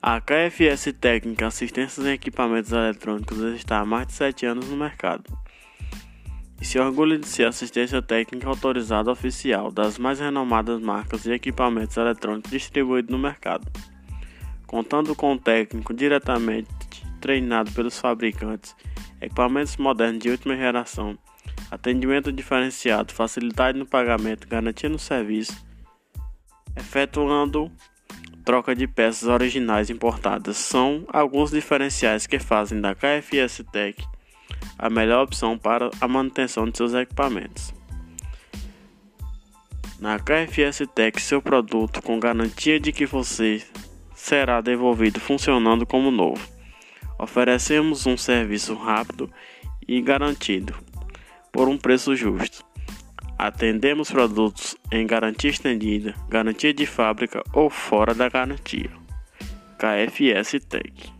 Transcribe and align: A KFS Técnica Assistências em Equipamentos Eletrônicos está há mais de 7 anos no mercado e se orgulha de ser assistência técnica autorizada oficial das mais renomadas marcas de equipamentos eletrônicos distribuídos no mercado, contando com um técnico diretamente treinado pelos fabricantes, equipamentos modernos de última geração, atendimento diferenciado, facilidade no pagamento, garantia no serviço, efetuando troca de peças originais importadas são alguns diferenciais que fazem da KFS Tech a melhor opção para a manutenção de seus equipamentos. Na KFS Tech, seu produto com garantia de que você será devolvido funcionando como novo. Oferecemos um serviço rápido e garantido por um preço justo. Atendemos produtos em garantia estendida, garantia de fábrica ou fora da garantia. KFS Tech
A 0.00 0.20
KFS 0.20 0.92
Técnica 0.92 1.48
Assistências 1.48 2.06
em 2.06 2.12
Equipamentos 2.12 2.70
Eletrônicos 2.70 3.40
está 3.56 3.80
há 3.80 3.84
mais 3.84 4.06
de 4.06 4.12
7 4.12 4.46
anos 4.46 4.68
no 4.68 4.76
mercado 4.76 5.24
e 6.60 6.64
se 6.64 6.78
orgulha 6.78 7.18
de 7.18 7.26
ser 7.26 7.48
assistência 7.48 8.00
técnica 8.00 8.46
autorizada 8.46 9.10
oficial 9.10 9.72
das 9.72 9.98
mais 9.98 10.20
renomadas 10.20 10.80
marcas 10.80 11.24
de 11.24 11.32
equipamentos 11.32 11.96
eletrônicos 11.96 12.48
distribuídos 12.48 13.10
no 13.10 13.18
mercado, 13.18 13.66
contando 14.68 15.16
com 15.16 15.32
um 15.32 15.38
técnico 15.38 15.92
diretamente 15.92 16.70
treinado 17.20 17.72
pelos 17.72 17.98
fabricantes, 17.98 18.76
equipamentos 19.20 19.76
modernos 19.78 20.22
de 20.22 20.30
última 20.30 20.56
geração, 20.56 21.18
atendimento 21.72 22.30
diferenciado, 22.30 23.12
facilidade 23.12 23.76
no 23.76 23.84
pagamento, 23.84 24.46
garantia 24.46 24.88
no 24.88 24.98
serviço, 24.98 25.66
efetuando 26.76 27.68
troca 28.48 28.74
de 28.74 28.86
peças 28.86 29.28
originais 29.28 29.90
importadas 29.90 30.56
são 30.56 31.04
alguns 31.12 31.50
diferenciais 31.50 32.26
que 32.26 32.38
fazem 32.38 32.80
da 32.80 32.94
KFS 32.94 33.62
Tech 33.70 34.02
a 34.78 34.88
melhor 34.88 35.24
opção 35.24 35.58
para 35.58 35.90
a 36.00 36.08
manutenção 36.08 36.66
de 36.66 36.78
seus 36.78 36.94
equipamentos. 36.94 37.74
Na 40.00 40.18
KFS 40.18 40.86
Tech, 40.94 41.20
seu 41.20 41.42
produto 41.42 42.00
com 42.00 42.18
garantia 42.18 42.80
de 42.80 42.90
que 42.90 43.04
você 43.04 43.62
será 44.14 44.62
devolvido 44.62 45.20
funcionando 45.20 45.84
como 45.84 46.10
novo. 46.10 46.42
Oferecemos 47.18 48.06
um 48.06 48.16
serviço 48.16 48.72
rápido 48.72 49.30
e 49.86 50.00
garantido 50.00 50.74
por 51.52 51.68
um 51.68 51.76
preço 51.76 52.16
justo. 52.16 52.64
Atendemos 53.38 54.10
produtos 54.10 54.76
em 54.90 55.06
garantia 55.06 55.50
estendida, 55.50 56.12
garantia 56.28 56.74
de 56.74 56.84
fábrica 56.84 57.40
ou 57.52 57.70
fora 57.70 58.12
da 58.12 58.28
garantia. 58.28 58.90
KFS 59.78 60.58
Tech 60.68 61.17